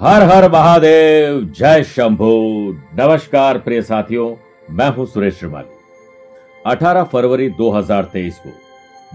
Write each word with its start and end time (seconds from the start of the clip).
हर 0.00 0.22
हर 0.22 0.48
महादेव, 0.52 1.38
जय 1.58 1.82
शंभू। 1.82 2.26
नमस्कार 2.94 3.58
प्रिय 3.58 3.80
साथियों, 3.82 4.34
मैं 4.70 4.88
हूँ 4.88 5.06
सुरेश 5.06 5.38
श्रीमाली। 5.38 5.76
18 6.66 7.04
फरवरी 7.04 7.48
2023 7.50 8.38
को 8.38 8.50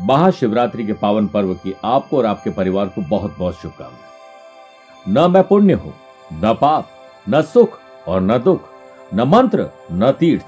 महाशिवरात्रि 0.06 0.84
के 0.84 0.94
पावन 0.94 1.28
पर्व 1.28 1.54
की 1.54 1.74
आपको 1.84 2.18
और 2.18 2.26
आपके 2.26 2.50
परिवार 2.50 2.86
को 2.86 3.02
बहुत 3.02 3.36
बहुत 3.40 3.62
शुभकामनाएँ। 3.62 5.04
न 5.08 5.32
मैं 5.32 5.44
पुण्य 5.44 5.74
हूँ, 5.74 5.94
न 6.34 6.54
पाप, 6.54 6.90
न 7.30 7.42
सुख 7.44 7.78
और 8.08 8.22
न 8.22 8.38
दुख, 8.38 8.70
न 9.14 9.28
मंत्र, 9.28 9.70
न 9.92 10.12
तीर्थ, 10.12 10.46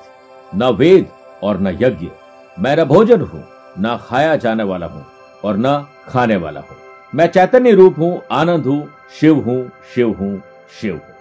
न 0.56 0.72
वेद 0.72 1.08
और 1.44 1.60
न 1.60 1.78
यज्ञ। 1.82 2.10
मैं 2.58 2.76
न 2.78 2.84
भोजन 2.86 3.22
हूँ, 3.22 3.44
न 3.80 3.98
खाया 4.08 4.36
जाने 4.36 4.64
वाला 4.64 4.86
हूँ 4.86 5.06
और 5.46 5.58
न 5.58 5.78
खाने 6.08 6.36
वाला 6.36 6.60
हूँ। 6.60 6.78
मैं 7.16 7.28
चैतन्य 7.28 7.72
रूप 7.72 8.00
हूँ, 8.00 8.22
आनंद 8.32 8.66
हूँ 8.66 8.90
शिव 9.14 9.40
हूँ 9.40 9.72
शिव 9.96 10.12
हूँ 10.20 10.42
शिव 10.80 10.94
हूँ। 10.94 11.16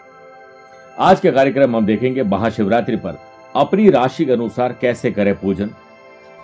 आज 0.99 1.21
के 1.21 1.31
कार्यक्रम 1.33 1.77
हम 1.77 1.87
देखेंगे 1.87 2.23
महाशिवरात्रि 2.23 2.97
पर 2.97 3.19
अपनी 3.55 3.89
राशि 3.91 4.25
के 4.25 4.33
अनुसार 4.33 4.73
कैसे 4.73 5.11
करें 5.11 5.35
पूजन, 5.39 5.71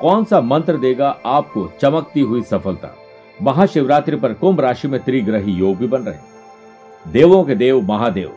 कौन 0.00 0.24
सा 0.24 0.40
मंत्र 0.40 0.76
देगा 0.76 1.08
आपको 1.26 1.66
चमकती 1.80 2.20
हुई 2.20 2.42
सफलता। 2.42 2.94
महाशिवरात्रि 3.42 4.16
पर 4.16 4.32
कुंभ 4.34 4.60
राशि 4.60 4.88
में 4.88 5.00
त्रिग्रही 5.04 5.52
योग 5.52 5.76
भी 5.76 5.86
बन 5.86 6.02
रहे 6.02 7.12
देवों 7.12 7.42
के 7.44 7.54
देव, 7.54 7.80
महादेव, 7.82 8.32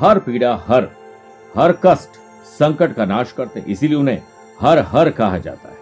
हर 0.00 0.18
पीड़ा, 0.18 0.54
हर 0.66 0.88
हर 1.54 1.72
कष्ट, 1.84 2.18
संकट 2.50 2.92
का 2.94 3.04
नाश 3.04 3.32
करते 3.32 3.62
इसीलिए 3.68 3.98
उन्हें 3.98 4.22
हर 4.60 4.78
हर 4.88 5.10
कहा 5.12 5.38
जाता 5.38 5.68
है। 5.68 5.76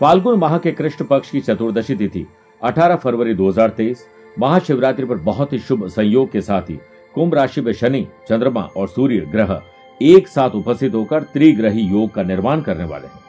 फाल्गुन 0.00 0.38
माह 0.38 0.58
के 0.58 0.72
कृष्ण 0.72 1.04
पक्ष 1.04 1.30
की 1.30 1.40
चतुर्दशी 1.40 1.94
तिथि 1.96 2.26
18 2.60 2.96
फरवरी 2.96 3.34
2023 3.34 4.04
महाशिवरात्रि 4.38 5.06
पर 5.06 5.14
बहुत 5.14 5.52
ही 5.52 5.58
शुभ 5.58 5.86
संयोग 5.86 6.32
के 6.32 6.40
साथ 6.40 6.62
ही 6.62 6.78
कुंभ 7.14 7.34
राशि 7.34 7.60
में 7.60 7.72
शनि, 7.72 8.06
चंद्रमा 8.28 8.68
और 8.76 8.88
सूर्य 8.88 9.18
ग्रह 9.18 9.62
एक 10.02 10.28
साथ 10.28 10.50
उपस्थित 10.50 10.94
होकर 10.94 11.22
त्रिग्रही 11.22 11.80
योग 11.80 12.10
का 12.10 12.22
निर्माण 12.22 12.60
करने 12.60 12.84
वाले 12.84 13.06
हैं। 13.06 13.20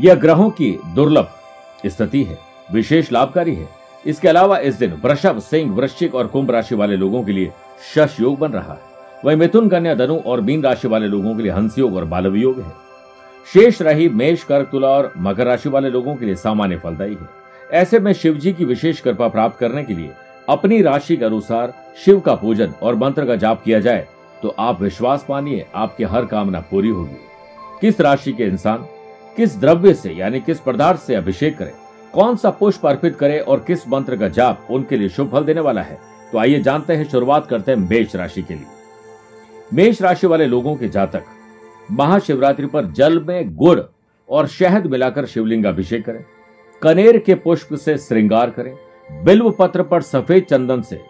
यह 0.00 0.14
ग्रहों 0.14 0.50
की 0.50 0.78
दुर्लभ 0.94 1.28
स्थिति 1.86 2.22
है, 2.22 2.38
विशेष 2.72 3.12
लाभकारी 3.12 3.54
है। 3.54 3.68
इसके 4.06 4.28
अलावा 4.28 4.58
इस 4.58 4.74
दिन 4.74 5.00
वृषभ, 5.04 5.38
सिंह, 5.38 5.74
वृश्चिक 5.74 6.14
और 6.14 6.26
कुंभ 6.26 6.50
राशि 6.50 6.74
वाले 6.74 6.96
लोगों 6.96 7.22
के 7.22 7.32
लिए 7.32 7.52
शश 7.94 8.16
योग 8.20 8.38
बन 8.38 8.52
रहा 8.52 8.72
है। 8.72 8.80
वही 9.24 9.36
मिथुन, 9.36 9.68
कन्या, 9.68 9.94
धनु 9.94 10.16
और 10.16 10.40
मीन 10.40 10.62
राशि 10.62 10.88
वाले 10.88 11.06
लोगों 11.06 11.36
के 11.36 11.42
लिए 11.42 11.52
हंस 11.52 11.78
योग 11.78 11.96
और 11.96 12.04
बालव 12.04 12.34
योग 12.34 12.60
है। 12.60 12.72
शेष 13.52 13.82
रही 13.82 14.08
मेष, 14.08 14.44
कर्क, 14.44 14.68
तुला 14.68 14.88
और 14.88 15.12
मकर 15.18 15.46
राशि 15.46 15.68
वाले 15.68 15.90
लोगों 15.90 16.16
के 16.16 16.24
लिए 16.24 16.34
सामान्य 16.34 16.76
फलदायी 16.76 17.14
है। 17.14 17.45
ऐसे 17.72 17.98
में 17.98 18.12
शिव 18.12 18.34
जी 18.34 18.52
की 18.52 18.64
विशेष 18.64 19.00
कृपा 19.00 19.28
प्राप्त 19.28 19.58
करने 19.58 19.82
के 19.84 19.94
लिए 19.94 20.10
अपनी 20.48 20.80
राशि 20.82 21.16
के 21.16 21.24
अनुसार 21.24 21.72
शिव 22.04 22.20
का 22.20 22.34
पूजन 22.34 22.74
और 22.82 22.94
मंत्र 22.94 23.24
का 23.26 23.36
जाप 23.36 23.62
किया 23.62 23.80
जाए 23.80 24.06
तो 24.42 24.54
आप 24.58 24.82
विश्वास 24.82 25.26
मानिए 25.30 25.66
आपकी 25.74 26.04
हर 26.04 26.26
कामना 26.26 26.60
पूरी 26.60 26.88
होगी। 26.88 27.16
किस 27.80 28.00
राशि 28.00 28.32
के 28.32 28.44
इंसान 28.44 28.86
किस 29.36 29.56
द्रव्य 29.60 29.94
से 29.94 30.12
यानी 30.12 30.40
किस 30.40 30.60
पदार्थ 30.60 31.00
से 31.00 31.14
अभिषेक 31.14 31.56
करें, 31.58 31.72
कौन 32.14 32.36
सा 32.36 32.50
पुष्प 32.50 32.86
अर्पित 32.86 33.16
करें 33.16 33.38
और 33.40 33.64
किस 33.66 33.88
मंत्र 33.88 34.16
का 34.16 34.28
जाप 34.28 34.66
उनके 34.70 34.96
लिए 34.96 35.08
शुभ 35.08 35.32
फल 35.32 35.44
देने 35.44 35.60
वाला 35.60 35.82
है 35.82 35.98
तो 36.32 36.38
आइए 36.38 36.60
जानते 36.60 36.92
हैं 36.92 37.08
शुरुआत 37.08 37.46
करते 37.46 37.72
हैं 37.72 37.78
मेष 37.80 38.16
राशि 38.16 38.42
के 38.42 38.54
लिए। 38.54 38.66
मेष 39.72 40.02
राशि 40.02 40.26
वाले 40.26 40.46
लोगों 40.46 40.74
के 40.76 40.88
जातक, 40.88 41.24
महाशिवरात्रि 41.90 42.66
पर 42.66 42.86
जल 42.92 43.18
में 43.20 43.54
गुड़ 43.56 43.80
और 44.28 44.46
शहद 44.48 44.86
मिलाकर 44.86 45.26
शिवलिंग 45.26 45.64
अभिषेक 45.64 46.04
करें। 46.04 46.24
कनेर 46.82 47.18
के 47.18 47.34
पुष्प 47.34 47.74
से 47.74 47.96
श्रृंगार 47.98 48.50
करें 48.50 48.74
बिल्व 49.24 49.50
पत्र 49.50 49.82
पर 49.82 50.02
सफ़ेद 50.02 50.44
चंदन 50.50 50.82
से 50.82 51.00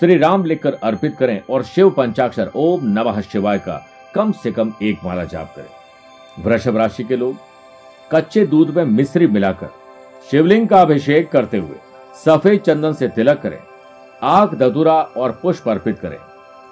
श्री 0.00 0.16
राम 0.18 0.44
लिखकर 0.44 0.74
अर्पित 0.82 1.16
करें 1.18 1.40
और 1.50 1.62
शिव 1.64 1.90
पंचाक्षर 1.90 2.50
ओम 2.56 2.86
नमः 2.88 3.20
शिवाय 3.22 3.58
का 3.58 3.80
कम 4.14 4.32
से 4.32 4.52
कम 4.52 4.72
एक 4.82 5.04
माला 5.04 5.24
जाप 5.24 5.54
करें। 5.56 6.44
वृषभ 6.44 6.76
राशि 6.76 7.04
के 7.04 7.16
लोग, 7.16 7.36
कच्चे 8.10 8.46
दूध 8.46 8.70
में 8.76 8.84
मिश्री 8.84 9.26
मिलाकर 9.26 9.68
शिवलिंग 10.30 10.66
का 10.68 10.80
अभिषेक 10.82 11.30
करते 11.30 11.58
हुए 11.58 11.76
सफ़ेद 12.24 12.60
चंदन 12.60 12.92
से 12.92 13.08
तिलक 13.08 13.40
करें, 13.42 13.58
आग 14.22 14.54
ददुरा 14.54 15.00
और 15.16 15.38
पुष्प 15.42 15.68
अर्पित 15.68 15.98
करें 15.98 16.16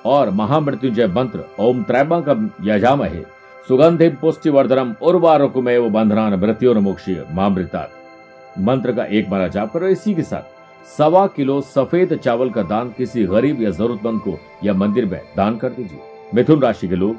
और 0.07 0.31
महामृत्युंजय 0.31 1.07
मंत्र 1.09 1.45
ओम 1.61 1.83
त्रैबकम 1.83 2.49
यजामहे 2.65 3.23
सुगंधिम 3.69 4.17
पुष्टिवर्धनम 4.21 4.95
उर्वारुकमेव 5.03 5.89
बंधनान 5.91 6.35
मृत्योन्मुक्षी 6.41 7.17
मामृता 7.33 7.89
मंत्र 8.59 8.93
का 8.93 9.05
एक 9.05 9.31
बार 9.31 9.49
जाप 9.49 9.73
करो 9.73 9.89
इसी 9.89 10.15
के 10.15 10.23
साथ। 10.23 10.57
सवा 10.89 11.27
किलो 11.27 11.61
सफ़ेद 11.61 12.17
चावल 12.17 12.51
का 12.51 12.63
दान 12.65 12.93
किसी 12.99 13.25
गरीब 13.27 13.63
या 13.63 13.71
जरूरतमंद 13.71 14.21
को 14.21 14.39
या 14.65 14.75
मंदिर 14.75 15.07
में 15.07 15.21
दान 15.37 15.57
कर 15.57 15.71
दीजिए। 15.71 16.01
मिथुन 16.35 16.61
राशि 16.63 16.89
के 16.89 16.97
लोग, 16.97 17.17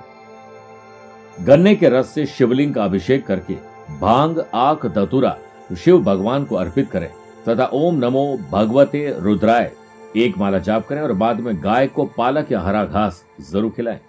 गन्ने 1.39 1.75
के 1.75 1.89
रस 1.89 2.09
से 2.09 2.25
शिवलिंग 2.27 2.73
का 2.73 2.83
अभिषेक 2.83 3.25
करके 3.25 3.53
भाँग, 3.99 4.43
आख 4.53 4.85
दतुरा 4.87 5.37
शिव 5.77 6.01
भगवान 6.03 6.45
को 6.45 6.55
अर्पित 6.55 6.89
करें। 6.91 7.09
तथा 7.47 7.65
ओम 7.73 7.95
नमो 7.95 8.25
भगवते 8.51 9.13
रुद्राय 9.19 9.71
एक 10.17 10.37
माला 10.37 10.59
जाप 10.59 10.87
करें 10.87 11.01
और 11.01 11.11
बाद 11.13 11.39
में 11.39 11.55
गाय 11.63 11.87
को 11.87 12.05
पालक 12.17 12.51
या 12.51 12.59
हरा 12.61 12.83
घास 12.85 13.23
ज़रूर 13.41 13.71
खिलाएँ। 13.71 13.99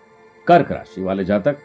कर्क 0.46 0.72
राशि 0.72 1.02
वाले 1.02 1.24
जातक, 1.24 1.56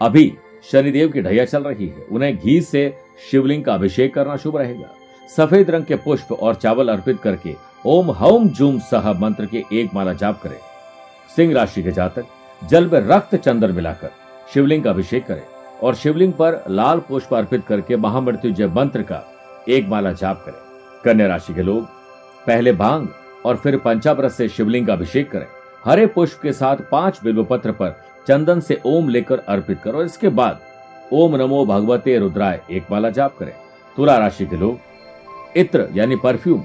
अभी 0.00 0.32
शनिदेव 0.64 1.08
की 1.08 1.22
ढैया 1.22 1.44
चल 1.44 1.62
रही 1.62 1.86
है। 1.88 2.04
उन्हें 2.04 2.36
घी 2.36 2.60
से 2.60 2.88
शिवलिंग 3.20 3.64
का 3.64 3.74
अभिषेक 3.74 4.14
करना 4.14 4.36
शुभ 4.36 4.56
रहेगा। 4.56 4.94
सफ़ेद 5.28 5.70
रंग 5.70 5.84
के 5.84 5.96
पुष्प 5.96 6.32
और 6.32 6.54
चावल 6.54 6.88
अर्पित 6.88 7.20
करके 7.20 7.54
ओम 7.86 8.10
हौम 8.10 8.48
जूम 8.48 8.78
सह 8.80 9.12
मंत्र 9.12 9.46
के 9.46 9.62
एक 9.72 9.94
माला 9.94 10.12
जाप 10.12 10.40
करें। 10.42 10.56
सिंह 11.36 11.52
राशि 11.54 11.82
के 11.82 11.90
जातक, 11.90 12.24
जल 12.62 12.86
में 12.86 13.00
रक्त 13.00 13.34
चंदन 13.36 13.72
मिलाकर 13.72 14.10
शिवलिंग 14.54 14.84
का 14.84 14.90
अभिषेक 14.90 15.26
करें 15.26 15.42
और 15.82 15.94
शिवलिंग 15.94 16.32
पर 16.32 16.62
लाल 16.70 16.98
पुष्प 16.98 17.34
अर्पित 17.34 17.66
करके 17.66 17.96
महामृत्युजय 17.96 18.66
मंत्र 18.66 19.02
का 19.02 19.22
एक 19.68 19.88
माला 19.88 20.12
जाप 20.12 20.42
करें। 20.46 21.02
कन्या 21.04 21.26
राशि 21.26 21.54
के 21.54 21.62
लोग, 21.62 21.84
पहले 22.46 22.72
भाँग 22.72 23.08
और 23.46 23.56
फिर 23.56 23.76
पंचामृत 23.76 24.32
से 24.32 24.48
शिवलिंग 24.48 24.86
का 24.86 24.92
अभिषेक 24.92 25.30
करें। 25.30 25.46
हरे 25.84 26.06
पुष्प 26.06 26.40
के 26.42 26.52
साथ 26.52 26.76
पाँच 26.90 27.20
बिल्व 27.24 27.44
पत्र 27.44 27.72
पर 27.72 27.96
चंदन 28.28 28.60
से 28.60 28.80
ओम 28.86 29.08
लेकर 29.08 29.38
अर्पित 29.38 29.80
करो। 29.84 30.02
इसके 30.02 30.28
बाद 30.30 30.60
ओम 31.12 31.36
नमो 31.36 31.64
भगवते 31.66 32.18
रुद्राय, 32.18 32.60
एक 32.70 32.86
माला 32.90 33.10
जाप 33.10 33.36
करें। 33.38 33.52
तुला 33.96 34.18
राशि 34.18 34.46
के 34.46 34.56
लोग, 34.56 34.78
इत्र 35.56 35.88
यानी 35.94 36.16
परफ्यूम 36.16 36.62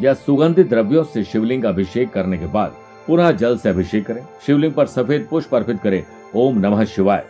या 0.00 0.14
सुगंधित 0.14 0.68
द्रव्यों 0.68 1.04
से 1.04 1.24
शिवलिंग 1.24 1.62
का 1.62 1.68
अभिषेक 1.68 2.10
करने 2.10 2.38
के 2.38 2.46
बाद 2.46 2.76
पुनः 3.06 3.30
जल 3.30 3.56
से 3.58 3.68
अभिषेक 3.68 4.06
करें। 4.06 4.20
शिवलिंग 4.46 4.72
पर 4.72 4.86
सफ़ेद 4.86 5.26
पुष्प 5.30 5.54
अर्पित 5.54 5.80
करें। 5.80 6.04
ओम 6.36 6.58
नमः 6.58 6.84
शिवाय। 6.84 7.24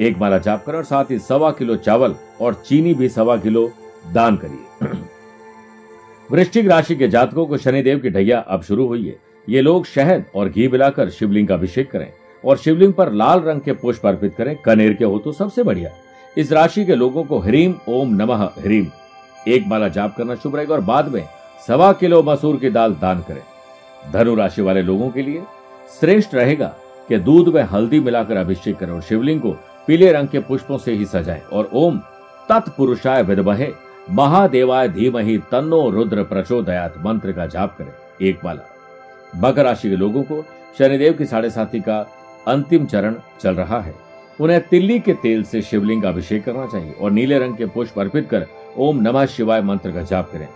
एक 0.00 0.18
माला 0.18 0.38
जाप 0.38 0.64
करें 0.64 0.76
और 0.76 0.84
साथ 0.84 1.04
ही 1.10 1.18
सवा 1.18 1.50
किलो 1.50 1.76
चावल 1.76 2.14
और 2.40 2.54
चीनी 2.66 2.94
भी 2.94 3.08
सवा 3.08 3.36
किलो 3.36 3.70
दान 4.14 4.36
करिए। 4.36 4.88
वृश्चिक 6.32 6.68
राशि 6.68 6.96
के 6.96 7.08
जातकों 7.08 7.46
को 7.46 7.56
शनिदेव 7.56 7.98
की 7.98 8.10
ढैया 8.10 8.38
अब 8.38 8.62
शुरू 8.62 8.86
हुई 8.86 9.06
है। 9.06 9.16
ये 9.48 9.60
लोग 9.60 9.86
शहद 9.86 10.24
और 10.34 10.48
घी 10.48 10.68
मिलाकर 10.68 11.10
शिवलिंग 11.10 11.48
का 11.48 11.54
अभिषेक 11.54 11.90
करें 11.90 12.12
और 12.44 12.56
शिवलिंग 12.56 12.92
पर 12.92 13.12
लाल 13.12 13.40
रंग 13.40 13.60
के 13.60 13.72
पुष्प 13.72 14.06
अर्पित 14.06 14.34
करें। 14.34 14.56
कनेर 14.56 14.92
के 14.92 15.04
हो 15.04 15.18
तो 15.18 15.32
सबसे 15.32 15.62
बढ़िया। 15.62 15.90
इस 16.38 16.52
राशि 16.52 16.84
के 16.84 16.94
लोगों 16.94 17.24
को 17.24 17.38
ह्रीम 17.38 17.74
ओम 17.88 18.14
नमः 18.14 18.44
हरीम। 18.44 18.86
एक 19.48 19.66
माला 19.66 19.88
जाप 19.88 20.16
करना 20.16 20.34
शुभ 20.34 20.56
रहेगा 20.56 20.74
और 20.74 20.80
बाद 20.80 21.08
में 21.08 21.28
सवा 21.66 21.92
किलो 21.92 22.22
मसूर 22.22 22.56
की 22.56 22.70
दाल 22.70 22.94
दान 22.94 23.20
करें। 23.20 23.42
धनु 24.12 24.34
राशि 24.34 24.62
वाले 24.62 24.82
लोगों 24.82 25.10
के 25.10 25.22
लिए 25.22 25.42
श्रेष्ठ 26.00 26.34
रहेगा 26.34 26.66
कि 27.08 27.18
दूध 27.18 27.48
में 27.54 27.62
हल्दी 27.62 28.00
मिलाकर 28.00 28.36
अभिषेक 28.36 28.78
करें 28.78 28.92
और 28.92 29.02
शिवलिंग 29.02 29.40
को 29.40 29.52
पीले 29.86 30.12
रंग 30.12 30.28
के 30.28 30.38
पुष्पों 30.38 30.78
से 30.78 30.92
ही 30.92 31.06
सजाएँ 31.06 31.42
और 31.42 31.70
ओम 31.72 31.98
तत्पुरुषाय 32.48 33.22
विदमहे 33.22 33.72
महादेवाय 34.10 34.88
धीमहि 34.88 35.38
तन्नो 35.38 35.90
रुद्र 35.90 36.22
प्रचोदयात 36.22 36.94
मंत्र 36.98 37.32
का 37.32 37.46
जाप 37.46 37.76
करें। 37.78 37.92
एक 38.22 38.44
माला। 38.44 38.68
मकर 39.36 39.64
राशि 39.64 39.90
के 39.90 39.96
लोगों 39.96 40.22
को 40.22 40.44
शनिदेव 40.78 41.12
की 41.12 41.26
साढ़े 41.26 41.50
साथी 41.50 41.80
का 41.80 42.06
अंतिम 42.48 42.86
चरण 42.86 43.14
चल 43.40 43.54
रहा 43.54 43.80
है। 43.80 44.07
उन्हें 44.40 44.60
तिल्ली 44.60 44.98
के 44.98 45.12
तेल 45.14 45.42
से 45.42 45.62
शिवलिंग 45.62 46.02
का 46.02 46.08
अभिषेक 46.08 46.44
करना 46.44 46.66
चाहिए 46.66 46.92
और 46.92 47.10
नीले 47.10 47.38
रंग 47.38 47.56
के 47.56 47.66
पुष्प 47.66 47.98
अर्पित 47.98 48.28
कर 48.28 48.46
ओम 48.78 49.00
नमः 49.00 49.26
शिवाय 49.26 49.62
मंत्र 49.62 49.92
का 49.92 50.02
जाप 50.02 50.30
करें। 50.32 50.46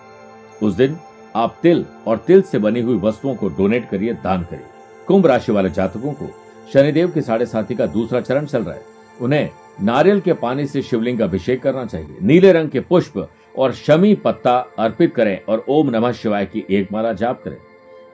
उस 0.63 0.75
दिन 0.75 0.97
आप 1.37 1.57
तिल 1.63 1.85
और 2.07 2.17
तिल 2.17 2.43
से 2.43 2.59
बनी 2.59 2.81
हुई 2.81 2.99
वस्तुओं 2.99 3.35
को 3.35 3.49
डोनेट 3.49 3.89
करिए, 3.91 4.13
दान 4.15 4.43
करिए। 4.43 4.67
कुंभ 5.07 5.27
राशि 5.27 5.53
वाले 5.53 5.71
जातकों 5.71 6.13
को 6.13 6.29
शनिदेव 6.73 7.11
के 7.11 7.21
साढ़े 7.21 7.47
साथी 7.47 7.75
का 7.75 7.87
दूसरा 7.87 8.21
चरण 8.21 8.47
चल 8.47 8.63
रहा 8.63 8.75
है। 8.75 8.85
उन्हें 9.21 9.51
नारियल 9.83 10.21
के 10.21 10.33
पानी 10.33 10.67
से 10.67 10.83
शिवलिंग 10.83 11.19
का 11.19 11.25
अभिषेक 11.25 11.63
करना 11.63 11.85
चाहिए। 11.87 12.17
नीले 12.23 12.53
रंग 12.53 12.71
के 12.71 12.81
पुष्प 12.81 13.29
और 13.59 13.73
शमी 13.73 14.15
पत्ता 14.15 14.57
अर्पित 14.79 15.15
करें 15.15 15.39
और 15.49 15.65
ओम 15.69 15.91
नमः 15.91 16.13
शिवाय 16.13 16.47
की 16.47 16.65
एक 16.71 16.93
माला 16.93 17.13
जाप 17.13 17.43
करें। 17.45 17.57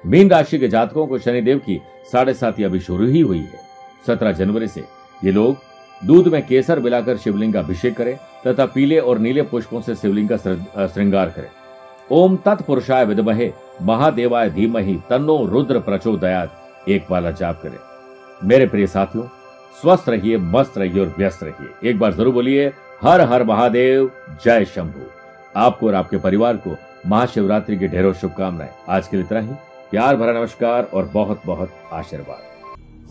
मीन 0.07 0.31
राशि 0.31 0.59
के 0.59 0.69
जातकों 0.69 1.07
को 1.07 1.19
शनिदेव 1.19 1.59
की 1.59 1.81
साढ़े 2.13 2.35
साथी 2.35 2.65
अभी 2.65 2.81
शुरू 2.81 3.07
ही 3.07 3.21
हुई 3.21 3.39
है। 3.39 3.61
सत्रह 4.07 4.33
जनवरी 4.33 4.69
से 4.69 4.83
ये 5.23 5.33
लोग 5.33 5.57
दूध 6.03 6.29
में 6.29 6.47
केसर 6.47 6.81
मिलाकर 6.81 7.17
शिवलिंग 7.17 7.53
का 7.53 7.61
अभिषेक 7.61 7.97
करें 7.97 8.17
तथा 8.47 8.67
पीले 8.67 8.99
और 8.99 9.19
नीले 9.19 9.43
पुष्पों 9.43 9.81
से 9.81 9.95
शिवलिंग 9.95 10.29
का 10.29 10.37
श्रृंगार 10.87 11.31
करें। 11.31 11.49
ओम 12.11 12.37
तत्पुरुषाय 12.37 13.05
विदमहे, 13.05 13.53
महादेवाय 13.83 14.51
धीमहि, 14.51 14.95
तन्नो 15.11 15.45
रुद्र 15.47 15.81
प्रचोदयात। 15.81 16.89
एक 16.89 17.07
माला 17.11 17.31
जाप 17.31 17.61
करें। 17.63 17.79
मेरे 18.43 18.67
प्रिय 18.67 18.87
साथियों, 18.87 19.25
स्वस्थ 19.81 20.09
रहिए, 20.09 20.37
मस्त 20.37 20.79
रहिए 20.79 21.01
और 21.01 21.15
व्यस्त 21.19 21.43
रहिए। 21.43 21.91
एक 21.91 21.99
बार 21.99 22.13
ज़रूर 22.13 22.35
बोलिए, 22.35 22.67
हर 23.03 23.21
हर 23.23 23.45
महादेव, 23.45 24.11
जय 24.45 24.65
शंभु। 24.65 25.07
आपको 25.57 25.87
और 25.87 25.95
आपके 25.95 26.17
परिवार 26.19 26.57
को 26.57 26.77
महाशिवरात्रि 27.07 27.77
की 27.77 27.89
ढेरों 27.89 28.13
शुभकामनाएँ। 28.13 28.71
आज 28.89 29.09
के 29.09 29.17
लिए 29.17 29.27
इतना 29.27 29.41
ही। 29.41 29.55
प्यार 29.91 30.17
भरा 30.17 30.33
नमस्कार 30.33 30.89
और 30.95 31.11
बहुत 31.15 31.43
बहुत 31.47 31.73
आशीर्वाद। 31.93 32.48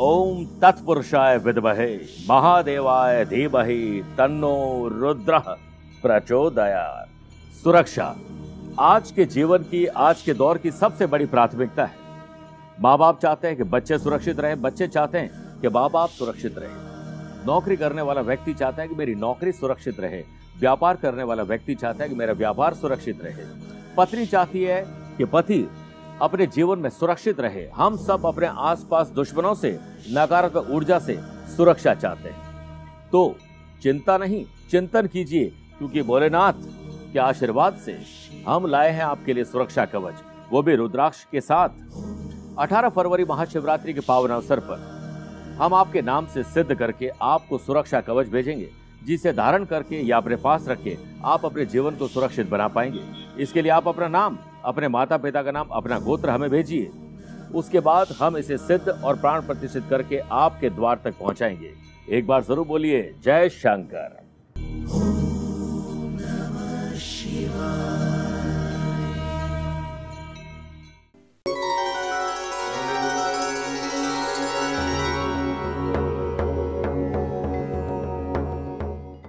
ओम 0.02 0.46
तत्पुरुषाय 0.46 1.38
विद्महे 1.38 1.96
महादेवाय 2.30 3.26
धीमहि 3.26 4.04
तन्नो 4.18 4.88
रुद्र 4.88 5.40
प्रचोदयात। 6.02 7.08
सुरक्षा, 7.64 8.16
आज 8.80 9.12
के 9.12 9.26
जीवन 9.26 9.58
की, 9.58 9.86
आज 9.86 10.22
के 10.22 10.34
दौर 10.34 10.58
की 10.58 10.72
सबसे 10.72 11.06
बड़ी 11.06 11.26
प्राथमिकता 11.26 11.86
है। 11.86 11.96
माँ 12.82 12.98
बाप 12.98 13.20
चाहते 13.20 13.48
हैं 13.48 13.58
कि 13.58 13.64
बच्चे 13.64 13.98
सुरक्षित 13.98 14.40
रहे, 14.40 14.56
बच्चे 14.56 14.88
चाहते 14.88 15.18
हैं 15.18 15.62
कि 15.62 15.70
माँ 15.70 15.90
बाप 15.90 16.10
सुरक्षित 16.10 16.58
रहे। 16.58 17.46
नौकरी 17.46 17.76
करने 17.76 18.02
वाला 18.02 18.22
व्यक्ति 18.22 18.54
चाहता 18.54 18.82
है 18.82 18.88
कि 18.88 18.96
मेरी 18.96 19.16
नौकरी 19.16 19.52
सुरक्षित 19.52 20.00
रहे। 20.00 20.24
व्यापार 20.60 20.96
करने 20.96 21.24
वाला 21.24 21.44
व्यक्ति 21.44 21.76
चाहता 21.76 22.04
है 22.04 22.10
कि 22.10 22.16
मेरा 22.16 22.34
व्यापार 22.34 22.74
सुरक्षित 22.74 23.24
रहे। 23.24 23.46
पत्नी 23.98 24.26
चाहती 24.26 24.64
है 24.64 24.86
कि 25.18 25.26
पति 25.26 25.70
अपने 26.22 26.48
जीवन 26.48 26.80
में 26.80 26.90
सुरक्षित 26.90 27.40
रहे। 27.40 27.68
हम 27.76 27.98
सब 27.98 28.26
अपने 28.26 28.48
आसपास 28.48 29.10
दुश्मनों 29.10 29.54
से, 29.56 29.80
नकारात्मक 30.12 30.70
ऊर्जा 30.70 31.00
से 31.00 31.18
सुरक्षा 31.58 31.94
चाहते 31.94 32.30
हैं। 32.30 33.10
तो 33.12 33.36
चिंता 33.84 34.18
नहीं, 34.18 34.46
चिंतन 34.72 35.08
कीजिए, 35.08 35.46
क्योंकि 35.78 36.02
भोलेनाथ 36.02 36.54
के 37.14 37.20
आशीर्वाद 37.20 37.76
से 37.76 38.00
हम 38.48 38.68
लाए 38.68 38.92
हैं 38.92 39.04
आपके 39.04 39.34
लिए 39.34 39.44
सुरक्षा 39.44 39.86
कवच। 39.86 40.14
वो 40.52 40.62
भी 40.62 40.76
रुद्राक्ष 40.76 41.24
के 41.24 41.42
साथ। 41.42 41.70
18 42.60 42.90
फरवरी 42.90 43.26
महाशिवरात्रि 43.26 43.94
के 43.94 44.00
पावन 44.00 44.30
अवसर 44.30 44.60
पर 44.60 44.98
हम 45.62 45.74
आपके 45.74 46.02
नाम 46.02 46.28
से 46.28 46.44
सिद्ध 46.44 46.76
करके 46.76 47.12
आपको 47.22 47.58
सुरक्षा 47.58 48.02
कवच 48.02 48.28
भेजेंगे, 48.28 48.70
जिसे 49.06 49.34
धारण 49.34 49.66
करके 49.66 50.02
या 50.02 50.18
अपने 50.18 50.36
पास 50.36 50.68
रख 50.68 50.84
के 50.84 50.98
आप 51.26 51.46
अपने 51.46 51.66
जीवन 51.66 51.96
को 51.96 52.08
सुरक्षित 52.08 52.50
बना 52.50 52.68
पाएँगे। 52.68 53.02
इसके 53.40 53.62
लिए 53.62 53.72
आप 53.72 53.88
अपना 53.88 54.08
नाम 54.08 54.38
अपने 54.66 54.88
माता 54.88 55.18
पिता 55.18 55.44
का 55.44 55.52
नाम 55.52 55.68
अपना 55.68 56.00
गोत्र 56.00 56.30
हमें 56.30 56.50
भेजिए। 56.50 56.92
उसके 57.56 57.80
बाद 57.80 58.08
हम 58.22 58.38
इसे 58.38 58.58
सिद्ध 58.58 58.90
और 58.90 59.16
प्राण 59.16 59.42
प्रतिष्ठित 59.42 59.84
करके 59.90 60.18
आपके 60.32 60.70
द्वार 60.70 61.02
तक 61.04 61.18
पहुंचाएँगे। 61.20 61.74
एक 62.10 62.28
बार 62.28 62.44
ज़रूर 62.44 62.68
बोलिए, 62.68 63.16
जय 63.24 63.50
शंकर। 63.50 64.27